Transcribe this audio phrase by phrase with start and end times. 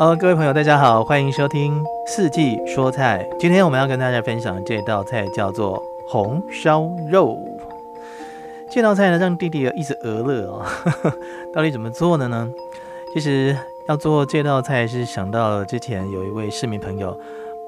[0.00, 3.28] Hello，各位朋友，大家好，欢迎收听四季说菜。
[3.38, 7.38] 今天我们要跟大家分享这道菜叫做红烧肉。
[8.70, 10.64] 这道菜呢，让弟弟一直鹅乐哦。
[11.52, 12.50] 到底怎么做的呢？
[13.12, 13.54] 其实
[13.88, 17.14] 要做这道菜，是想到了之前有一位市民朋友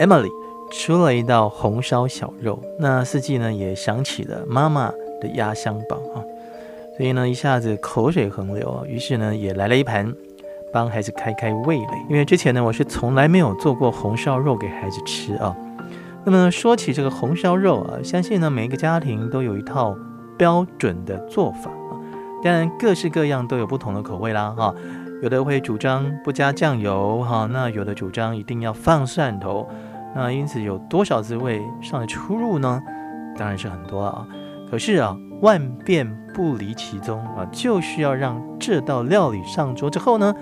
[0.00, 0.30] Emily
[0.72, 6.24] 出了一道红烧小肉，那四季呢也想起了妈妈的压箱宝啊，
[6.96, 10.10] 所以呢一下子口水横流，于是呢也来了一盘，
[10.74, 12.06] 帮孩子开开味蕾。
[12.10, 15.54] 因为之前呢我是从来没有做过红烧肉给孩子吃啊。
[16.24, 19.96] 那么说起这个红烧肉啊，相信呢每一个家庭都有一套
[20.36, 21.94] 标准的做法啊，
[22.42, 24.74] 当然各式各样都有不同的口味啦哈。
[25.22, 29.66] 有的会主张不加酱油哈，那有的主张一定要放蒜头，
[30.14, 32.82] 那因此有多少滋味上的出入呢？
[33.38, 34.26] 当然是很多啊。
[34.70, 40.34] 可是啊，万变不离其宗啊，就是要让这道料理上桌之后呢，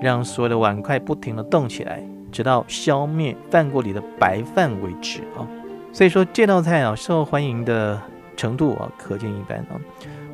[0.00, 5.46] 让所有的碗筷不停的动起来，直到消灭饭锅里的白饭为止啊。
[5.92, 8.00] 所以说这道菜啊，受欢迎的
[8.36, 9.80] 程度啊，可见一斑啊。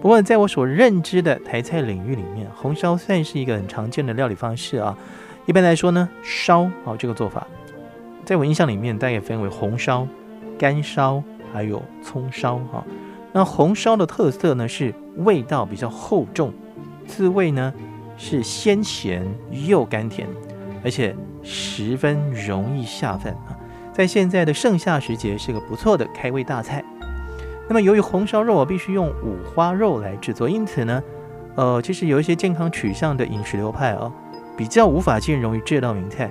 [0.00, 4.98] 不过，在我所认知的台菜领域里面，红烧算是一个很常见的料理方式啊。
[5.46, 7.46] 一般来说呢，烧啊这个做法，
[8.24, 10.06] 在我印象里面，大概分为红烧、
[10.58, 12.84] 干烧，还有葱烧哈。
[13.32, 16.52] 那红烧的特色呢，是味道比较厚重，
[17.06, 17.72] 滋味呢
[18.24, 20.28] 是鲜咸又甘甜，
[20.84, 23.58] 而且十分容易下饭啊。
[23.92, 26.84] 在现在的盛夏时节，是个不错的开胃大菜。
[27.68, 31.02] 那么，由于红烧肉啊必须用五花肉来制作，因此呢，
[31.56, 34.12] 呃，其实有一些健康取向的饮食流派啊，
[34.56, 36.30] 比较无法兼容于这道名菜，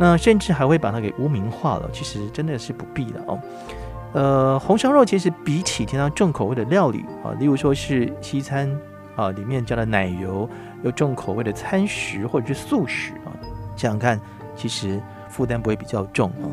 [0.00, 1.88] 那甚至还会把它给污名化了。
[1.92, 3.38] 其实真的是不必的哦。
[4.12, 8.68] 呃，红烧肉其实比起其他重口味的料理啊，例如说是西餐
[9.14, 10.48] 啊，里面加了奶油
[10.82, 13.30] 有重口味的餐食或者是素食啊，
[13.76, 14.20] 想想看，
[14.56, 16.46] 其实负担不会比较重啊。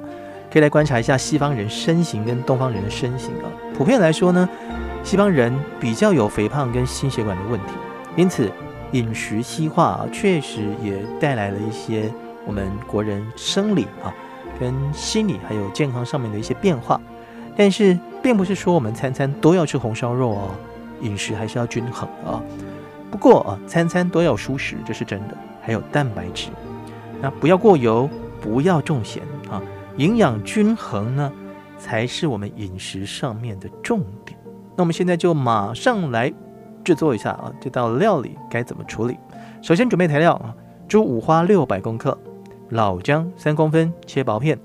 [0.52, 3.46] 可以来观察一下西方人身形跟东方人的身形啊。
[3.76, 4.50] 普遍来说呢，
[5.04, 7.74] 西方人比较有肥胖跟心血管的问题，
[8.16, 8.52] 因此
[8.94, 12.12] 饮食西化啊，确实也带来了一些
[12.48, 14.10] 我们国人生理啊、
[14.60, 17.00] 跟心理还有健康上面的一些变化。
[17.56, 20.50] 但是并不是说我们餐餐都要吃红烧肉哦，
[21.02, 22.42] 饮食还是要均衡啊。
[23.12, 26.50] 不过啊，餐餐都要蔬食，这是真的，还有蛋白质，
[27.22, 28.10] 那不要过油，
[28.42, 29.62] 不要重咸啊。
[29.98, 31.32] 营养均衡呢，
[31.78, 34.40] 才是我们饮食上面的重点。
[34.76, 36.32] 那我们现在就马上来
[36.86, 39.18] 制作一下啊，这道料理该怎么处理？
[39.62, 40.56] 首先准备材料啊，
[40.88, 42.18] 猪五花六百克，
[42.70, 44.58] 老姜三公分切薄片，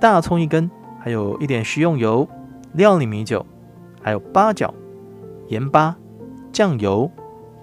[0.00, 2.28] 大葱一根，还有一点食用油、
[2.72, 3.46] 料理米酒，
[4.02, 4.74] 还有八角、
[5.46, 5.94] 盐巴、
[6.50, 7.08] 酱油、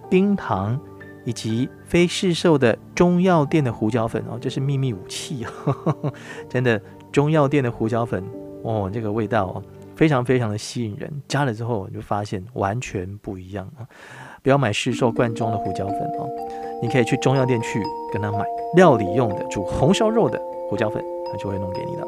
[0.09, 0.79] 冰糖。
[1.25, 5.45] 以及非市售的中药店的胡椒粉哦，这是秘密武器！
[6.49, 6.77] 真的，
[7.13, 8.21] 中药店的胡椒粉
[8.61, 9.63] 哦，这个味道哦，
[9.95, 11.09] 非常非常的吸引人。
[11.25, 13.87] 加了之后，你就发现完全不一样啊！
[14.41, 16.27] 不要买市售罐装的胡椒粉哦，
[16.81, 17.81] 你可以去中药店去
[18.11, 18.43] 跟他买
[18.75, 20.37] 料理用的煮红烧肉的
[20.69, 22.05] 胡椒粉，他就会弄给你的。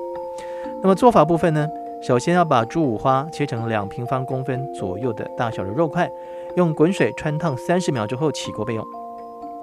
[0.82, 1.66] 那么做法部分呢，
[2.04, 6.12] 首先要把猪五花切成两平方公分左右的大小的肉块，
[6.56, 8.86] 用滚水穿烫三十秒之后起锅备用。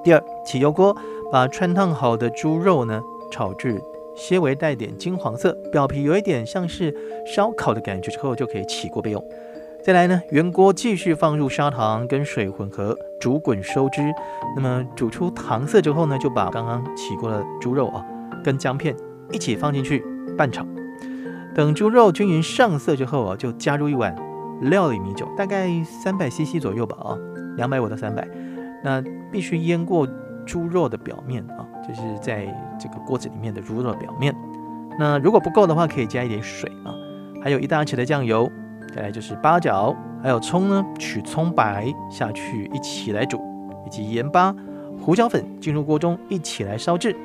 [0.04, 0.96] 第二，起油锅，
[1.30, 3.80] 把穿烫好的猪肉呢炒至
[4.14, 6.94] 些微带点金黄色，表皮有一点像是
[7.26, 9.24] 烧烤的感觉之后，就可以起锅备用。
[9.84, 14.02] 再来呢，原锅继续放入砂糖跟水混合煮滚收汁。
[14.54, 18.04] 那么煮出糖色之后呢，就把刚刚起锅的猪肉啊
[18.44, 18.94] 跟姜片
[19.32, 20.04] 一起放进去
[20.36, 20.64] 拌炒。
[21.54, 24.14] 等猪肉均匀上色之后啊，就加入一碗
[24.62, 27.18] 料理米酒，大概三百 CC 左右吧啊，
[27.56, 28.26] 两百五到三百。
[28.84, 30.08] 那必须腌过
[30.44, 32.46] 猪肉的表面啊，就是在
[32.78, 34.34] 这个锅子里面的猪肉表面。
[34.98, 36.92] 那如果不够的话，可以加一点水啊。
[37.42, 38.50] 还有一大匙的酱油，
[38.94, 43.40] 再来就是八角，还有葱呢，取葱白下去一起来煮，
[43.86, 44.54] 以及盐巴、
[45.00, 47.16] 胡椒粉进入锅中一起来烧制。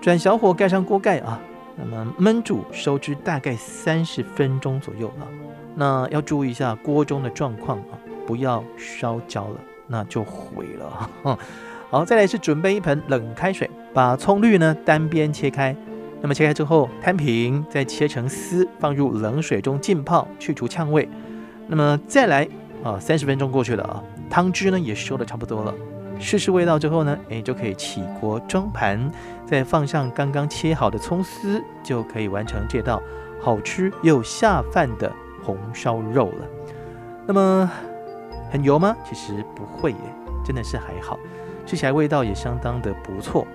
[0.00, 1.40] 转小火盖上锅盖啊，
[1.76, 5.24] 那么焖煮收汁大概三十分钟左右啊。
[5.74, 9.56] 那要注意一下锅中的状况啊，不要烧焦了。
[9.88, 11.10] 那就毁了。
[11.90, 15.76] 好，再来是准备一盆冷开水，把葱绿呢单边切开，
[16.22, 21.06] 那么切开之后摊平，再切成丝，放入冷水中浸泡，去除呛味。
[21.66, 22.48] 那么再来
[22.82, 25.74] 啊，三十分钟过去了啊，汤汁呢也收的差不多了，
[26.22, 29.10] 试试味道之后呢，哎就可以起锅装盘，
[29.44, 33.02] 再放上刚刚切好的葱丝，就可以完成这道
[33.40, 36.46] 好吃又下饭的红烧肉了。
[37.26, 37.70] 那么。
[38.50, 38.94] 很油吗？
[39.02, 39.98] 其实不会耶，
[40.44, 41.18] 真的是还好，
[41.64, 43.46] 吃起来味道也相当的不错。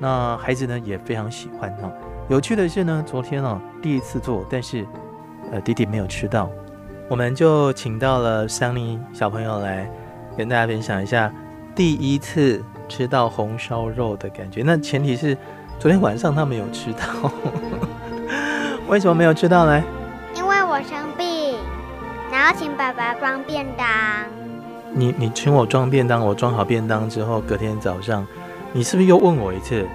[0.00, 1.88] 那孩子呢也非常喜欢哈。
[2.28, 4.84] 有趣的是呢，昨天哦第一次做，但是
[5.52, 6.50] 呃弟弟没有吃到，
[7.08, 9.88] 我们就请到了桑尼小朋友来
[10.36, 11.32] 跟大家分享一下
[11.74, 14.62] 第一次吃到红烧肉的感觉。
[14.64, 15.36] 那前提是
[15.78, 17.30] 昨天晚上他没有吃到，
[18.88, 19.82] 为什么没有吃到呢？
[20.34, 21.56] 因为我生病，
[22.30, 23.86] 然后请爸爸装便当。
[24.92, 28.26] 你你请我装便当，我装好便当之后，隔天早上，
[28.72, 29.86] 你是不是又问我一次？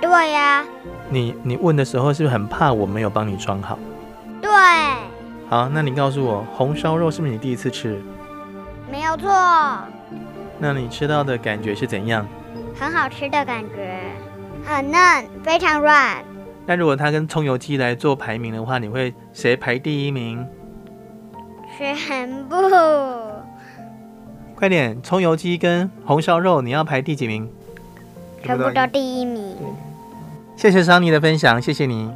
[0.00, 0.64] 对呀。
[1.10, 3.78] 你你问的时候是不是很怕我没有帮你装好？
[4.40, 4.50] 对。
[5.50, 8.02] 好，那你告诉我，红烧肉是不是你第一次吃？
[8.90, 9.30] 没有错。
[10.58, 12.26] 那你吃到的感觉是怎样？
[12.78, 13.98] 很好吃的感觉，
[14.64, 16.22] 很嫩，非常软。
[16.66, 20.46] 那如果它跟葱油鸡来做排名的话，你会谁排第一名？
[21.76, 22.56] 全部。
[24.54, 27.48] 快点，葱油鸡跟红烧肉，你要排第几名？
[28.44, 29.56] 全部都第一名。
[30.56, 32.10] 谢谢桑尼的分享，谢谢你。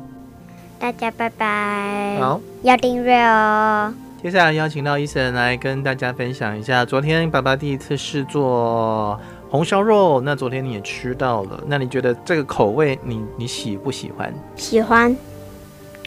[0.79, 2.19] 大家拜拜。
[2.21, 3.95] 好，要订阅哦。
[4.23, 9.19] 接下来邀请到伊森来跟大家分享一下，昨天爸爸第一次试做
[9.51, 14.33] 红烧肉，那昨天你也吃到了，那你觉得这个口味你你喜不喜欢？
[14.55, 15.17] 喜欢，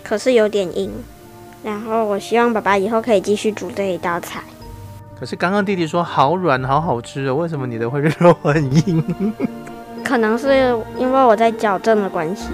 [0.01, 0.89] 可是有点硬。
[1.61, 4.41] 然后我希望爸爸以后可以继续煮这一道菜。
[5.19, 9.03] 可是刚刚弟弟说好软，好好吃哦，为什么你的会肉很硬？
[10.05, 12.47] 可能是因为我在矫正的关系，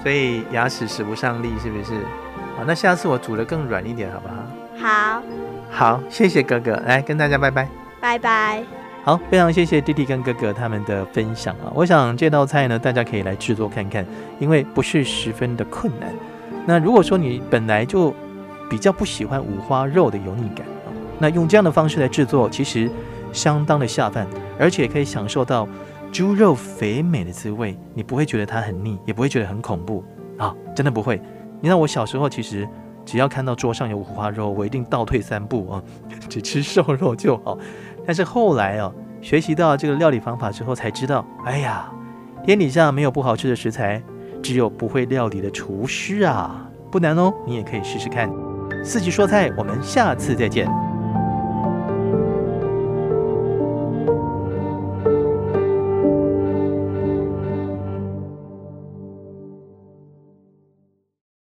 [0.00, 1.94] 所以牙齿使不上力，是不是？
[2.56, 4.34] 好，那下次我煮的更软一点，好不好？
[4.80, 5.22] 好，
[5.70, 7.68] 好，谢谢哥哥，来跟大家拜拜，
[8.00, 8.62] 拜拜。
[9.04, 11.72] 好，非常谢谢弟弟跟哥哥他们的分享啊！
[11.74, 14.06] 我想这道菜呢，大家可以来制作看看，
[14.38, 16.12] 因为不是十分的困难。
[16.66, 18.14] 那如果说你本来就
[18.70, 20.88] 比较不喜欢五花肉的油腻感啊，
[21.18, 22.90] 那用这样的方式来制作，其实
[23.32, 24.26] 相当的下饭，
[24.58, 25.68] 而且可以享受到。
[26.10, 30.02] 猪肉肥美的滋味，你不会觉得它很腻，也不会觉得很恐怖
[30.38, 30.54] 啊！
[30.74, 31.20] 真的不会。
[31.60, 32.66] 你看我小时候，其实
[33.08, 35.82] 只要看到桌上有五花肉，我一定倒退三步啊，
[36.28, 37.56] 只吃瘦肉就好。
[38.04, 41.90] 但是后来啊，学习到这个料理方法之后，才知道，哎呀，
[42.44, 44.02] 天底下没有不好吃的食材，
[44.42, 46.68] 只有不会料理的厨师啊！
[46.90, 48.30] 不难哦，你也可以试试看。
[48.84, 50.68] 四季说菜，我们下次再见。